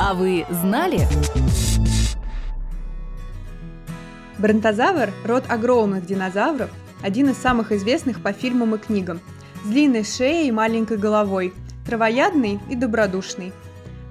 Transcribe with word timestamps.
А 0.00 0.14
вы 0.14 0.46
знали? 0.48 1.00
Бронтозавр– 4.38 5.10
род 5.24 5.42
огромных 5.48 6.06
динозавров, 6.06 6.70
один 7.02 7.30
из 7.30 7.36
самых 7.36 7.72
известных 7.72 8.22
по 8.22 8.32
фильмам 8.32 8.76
и 8.76 8.78
книгам. 8.78 9.20
С 9.64 9.68
длинной 9.68 10.04
шеей 10.04 10.48
и 10.48 10.52
маленькой 10.52 10.98
головой, 10.98 11.52
травоядный 11.84 12.60
и 12.70 12.76
добродушный. 12.76 13.52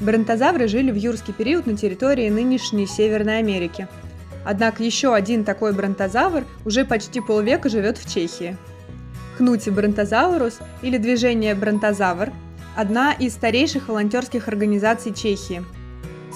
Бронтозавры 0.02 0.68
жили 0.68 0.92
в 0.92 0.96
юрский 0.96 1.34
период 1.34 1.66
на 1.68 1.78
территории 1.78 2.30
нынешней 2.30 2.86
Северной 2.86 3.38
Америки. 3.38 3.88
Однако 4.46 4.84
еще 4.84 5.16
один 5.16 5.46
такой 5.46 5.72
бронтозавр 5.72 6.44
уже 6.66 6.84
почти 6.84 7.22
полвека 7.22 7.70
живет 7.70 7.98
в 7.98 8.14
Чехии. 8.14 8.58
Хнути 9.38 9.70
бронтозаурус 9.70 10.60
или 10.82 10.98
движение 10.98 11.56
бронтозавр– 11.56 12.34
одна 12.76 13.14
из 13.14 13.34
старейших 13.34 13.88
волонтерских 13.88 14.50
организаций 14.50 15.14
Чехии. 15.14 15.64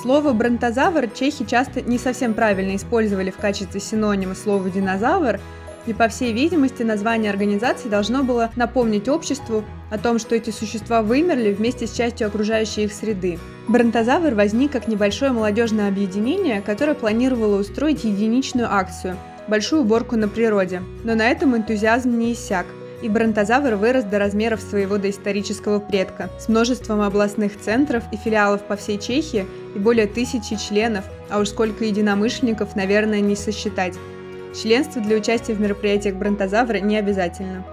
Слово 0.01 0.33
бронтозавр 0.33 1.07
чехи 1.13 1.45
часто 1.45 1.83
не 1.83 1.99
совсем 1.99 2.33
правильно 2.33 2.75
использовали 2.75 3.29
в 3.29 3.37
качестве 3.37 3.79
синонима 3.79 4.33
слова 4.33 4.67
динозавр, 4.67 5.39
и, 5.85 5.93
по 5.93 6.07
всей 6.07 6.33
видимости, 6.33 6.81
название 6.81 7.29
организации 7.29 7.87
должно 7.87 8.23
было 8.23 8.49
напомнить 8.55 9.07
обществу 9.07 9.63
о 9.91 9.99
том, 9.99 10.17
что 10.17 10.35
эти 10.35 10.49
существа 10.49 11.03
вымерли 11.03 11.53
вместе 11.53 11.85
с 11.85 11.91
частью 11.91 12.27
окружающей 12.27 12.85
их 12.85 12.93
среды. 12.93 13.37
Бронтозавр 13.67 14.33
возник 14.33 14.71
как 14.71 14.87
небольшое 14.87 15.33
молодежное 15.33 15.87
объединение, 15.87 16.61
которое 16.61 16.95
планировало 16.95 17.59
устроить 17.59 18.03
единичную 18.03 18.73
акцию– 18.73 19.17
большую 19.47 19.83
уборку 19.83 20.15
на 20.15 20.27
природе. 20.27 20.81
Но 21.03 21.13
на 21.13 21.29
этом 21.29 21.55
энтузиазм 21.55 22.17
не 22.17 22.33
иссяк– 22.33 22.65
и 23.01 23.09
бронтозавр 23.09 23.75
вырос 23.75 24.03
до 24.03 24.19
размеров 24.19 24.61
своего 24.61 24.97
доисторического 24.97 25.79
предка, 25.79 26.29
с 26.39 26.47
множеством 26.47 27.01
областных 27.01 27.59
центров 27.59 28.03
и 28.11 28.17
филиалов 28.17 28.61
по 28.63 28.75
всей 28.75 28.97
Чехии 28.97 29.45
и 29.75 29.79
более 29.79 30.07
тысячи 30.07 30.55
членов, 30.55 31.05
а 31.29 31.39
уж 31.39 31.49
сколько 31.49 31.85
единомышленников, 31.85 32.75
наверное, 32.75 33.21
не 33.21 33.35
сосчитать. 33.35 33.95
Членство 34.55 35.01
для 35.01 35.17
участия 35.17 35.53
в 35.53 35.61
мероприятиях 35.61 36.15
бронтозавра 36.15 36.77
не 36.77 36.97
обязательно. 36.97 37.65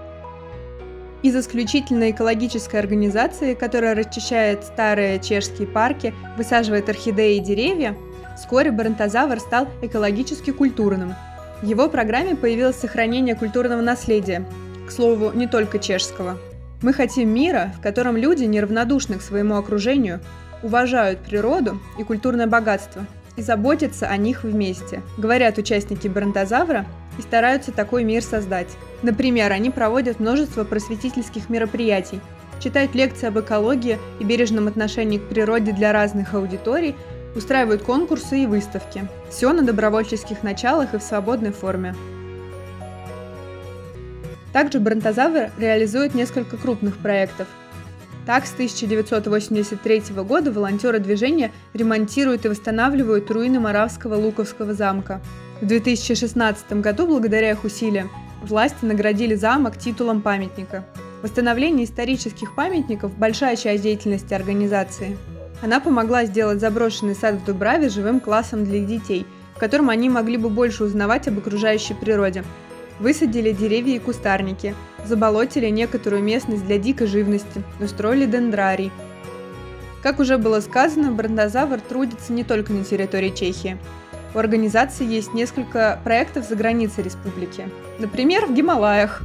Из 1.21 1.35
исключительно 1.35 2.11
экологической 2.11 2.77
организации, 2.77 3.53
которая 3.53 3.93
расчищает 3.93 4.63
старые 4.63 5.19
чешские 5.19 5.67
парки, 5.67 6.13
высаживает 6.37 6.87
орхидеи 6.87 7.35
и 7.35 7.41
деревья, 7.41 7.97
вскоре 8.37 8.71
бронтозавр 8.71 9.39
стал 9.41 9.67
экологически 9.81 10.51
культурным. 10.51 11.15
В 11.61 11.65
его 11.65 11.89
программе 11.89 12.37
появилось 12.37 12.77
сохранение 12.77 13.35
культурного 13.35 13.81
наследия, 13.81 14.45
к 14.89 14.91
слову, 14.91 15.31
не 15.33 15.45
только 15.45 15.77
чешского. 15.77 16.37
Мы 16.81 16.93
хотим 16.93 17.29
мира, 17.29 17.71
в 17.77 17.81
котором 17.81 18.17
люди 18.17 18.45
неравнодушны 18.45 19.19
к 19.19 19.21
своему 19.21 19.55
окружению, 19.55 20.19
уважают 20.63 21.19
природу 21.19 21.79
и 21.99 22.03
культурное 22.03 22.47
богатство 22.47 23.05
и 23.35 23.41
заботятся 23.41 24.07
о 24.07 24.17
них 24.17 24.43
вместе, 24.43 25.01
говорят 25.17 25.59
участники 25.59 26.07
Бронтозавра 26.07 26.85
и 27.19 27.21
стараются 27.21 27.71
такой 27.71 28.03
мир 28.03 28.23
создать. 28.23 28.69
Например, 29.03 29.51
они 29.51 29.69
проводят 29.69 30.19
множество 30.19 30.63
просветительских 30.63 31.49
мероприятий, 31.49 32.19
читают 32.59 32.95
лекции 32.95 33.27
об 33.27 33.39
экологии 33.39 33.99
и 34.19 34.23
бережном 34.23 34.67
отношении 34.67 35.19
к 35.19 35.29
природе 35.29 35.71
для 35.71 35.93
разных 35.93 36.33
аудиторий, 36.33 36.95
устраивают 37.35 37.83
конкурсы 37.83 38.39
и 38.39 38.47
выставки. 38.47 39.07
Все 39.29 39.53
на 39.53 39.61
добровольческих 39.61 40.41
началах 40.41 40.95
и 40.95 40.97
в 40.97 41.03
свободной 41.03 41.51
форме. 41.51 41.93
Также 44.53 44.79
Бронтозавр 44.79 45.51
реализует 45.57 46.15
несколько 46.15 46.57
крупных 46.57 46.97
проектов. 46.97 47.47
Так, 48.25 48.45
с 48.45 48.53
1983 48.53 50.03
года 50.23 50.51
волонтеры 50.51 50.99
движения 50.99 51.51
ремонтируют 51.73 52.45
и 52.45 52.49
восстанавливают 52.49 53.29
руины 53.31 53.59
Моравского 53.59 54.15
Луковского 54.15 54.73
замка. 54.73 55.21
В 55.61 55.65
2016 55.65 56.73
году, 56.73 57.07
благодаря 57.07 57.51
их 57.51 57.63
усилиям, 57.63 58.11
власти 58.41 58.85
наградили 58.85 59.35
замок 59.35 59.77
титулом 59.77 60.21
памятника. 60.21 60.85
Восстановление 61.21 61.85
исторических 61.85 62.55
памятников– 62.55 63.11
большая 63.17 63.55
часть 63.55 63.83
деятельности 63.83 64.33
организации. 64.33 65.17
Она 65.61 65.79
помогла 65.79 66.25
сделать 66.25 66.61
заброшенный 66.61 67.15
сад 67.15 67.35
в 67.35 67.45
Дубраве 67.45 67.89
живым 67.89 68.19
классом 68.19 68.63
для 68.63 68.79
детей, 68.79 69.25
в 69.55 69.59
котором 69.59 69.89
они 69.89 70.09
могли 70.09 70.37
бы 70.37 70.49
больше 70.49 70.85
узнавать 70.85 71.27
об 71.27 71.39
окружающей 71.39 71.93
природе, 71.93 72.45
Высадили 72.99 73.51
деревья 73.51 73.95
и 73.95 73.99
кустарники, 73.99 74.75
заболотили 75.05 75.69
некоторую 75.69 76.21
местность 76.21 76.65
для 76.65 76.77
дикой 76.77 77.07
живности, 77.07 77.63
устроили 77.79 78.25
дендрарий. 78.25 78.91
Как 80.03 80.19
уже 80.19 80.37
было 80.37 80.59
сказано, 80.59 81.11
бронтозавр 81.11 81.79
трудится 81.79 82.33
не 82.33 82.43
только 82.43 82.73
на 82.73 82.83
территории 82.83 83.29
Чехии. 83.29 83.77
У 84.33 84.37
организации 84.37 85.05
есть 85.05 85.33
несколько 85.33 85.99
проектов 86.03 86.47
за 86.47 86.55
границей 86.55 87.03
республики. 87.03 87.69
Например, 87.99 88.45
в 88.45 88.53
Гималаях. 88.53 89.23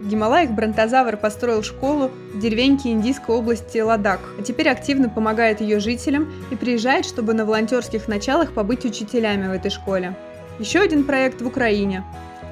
В 0.00 0.08
Гималаях 0.08 0.50
бронтозавр 0.50 1.16
построил 1.16 1.62
школу 1.62 2.10
в 2.32 2.38
деревеньке 2.38 2.90
Индийской 2.90 3.34
области 3.34 3.78
Ладак, 3.78 4.20
а 4.38 4.42
теперь 4.42 4.68
активно 4.68 5.08
помогает 5.08 5.60
ее 5.60 5.80
жителям 5.80 6.30
и 6.50 6.56
приезжает, 6.56 7.04
чтобы 7.04 7.34
на 7.34 7.44
волонтерских 7.44 8.08
началах 8.08 8.52
побыть 8.52 8.84
учителями 8.84 9.48
в 9.48 9.52
этой 9.52 9.70
школе. 9.70 10.16
Еще 10.58 10.80
один 10.80 11.04
проект 11.04 11.42
в 11.42 11.46
Украине. 11.46 12.04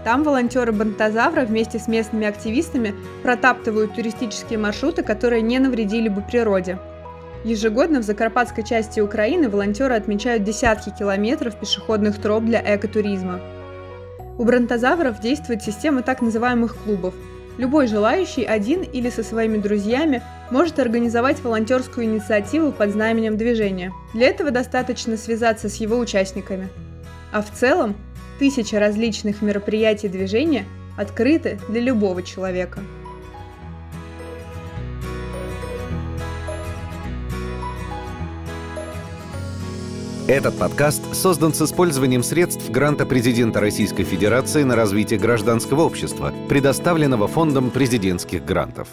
Там 0.09 0.23
волонтеры 0.23 0.73
Бантазавра 0.73 1.43
вместе 1.43 1.79
с 1.79 1.87
местными 1.87 2.27
активистами 2.27 2.95
протаптывают 3.23 3.95
туристические 3.95 4.59
маршруты, 4.59 5.03
которые 5.03 5.43
не 5.43 5.59
навредили 5.59 6.09
бы 6.09 6.23
природе. 6.23 6.79
Ежегодно 7.45 8.01
в 8.01 8.05
закарпатской 8.05 8.65
части 8.65 9.01
Украины 9.01 9.51
волонтеры 9.51 9.95
отмечают 9.95 10.45
десятки 10.45 10.95
километров 10.99 11.61
пешеходных 11.61 12.19
троп 12.23 12.45
для 12.45 12.63
экотуризма. 12.75 13.39
У 14.39 14.45
бронтозавров 14.45 15.21
действует 15.21 15.63
система 15.63 16.01
так 16.01 16.23
называемых 16.23 16.75
клубов. 16.79 17.13
Любой 17.59 17.87
желающий 17.87 18.45
один 18.45 18.85
или 18.85 19.11
со 19.11 19.23
своими 19.23 19.59
друзьями 19.59 20.23
может 20.51 20.79
организовать 20.79 21.45
волонтерскую 21.45 22.07
инициативу 22.07 22.73
под 22.73 22.93
знаменем 22.93 23.37
движения. 23.37 23.93
Для 24.15 24.29
этого 24.29 24.53
достаточно 24.53 25.19
связаться 25.19 25.69
с 25.69 25.75
его 25.75 25.99
участниками. 25.99 26.71
А 27.31 27.43
в 27.43 27.51
целом 27.51 27.95
Тысячи 28.39 28.77
различных 28.77 29.43
мероприятий 29.43 30.09
движения 30.09 30.65
открыты 30.97 31.59
для 31.69 31.81
любого 31.81 32.23
человека. 32.23 32.81
Этот 40.29 40.59
подкаст 40.59 41.03
создан 41.15 41.55
с 41.55 41.63
использованием 41.63 42.23
средств 42.23 42.71
гранта 42.71 43.07
президента 43.07 43.61
Российской 43.61 44.05
Федерации 44.05 44.63
на 44.63 44.77
развитие 44.77 45.19
гражданского 45.19 45.83
общества, 45.83 46.35
предоставленного 46.51 47.29
Фондом 47.29 47.71
президентских 47.71 48.45
грантов. 48.45 48.89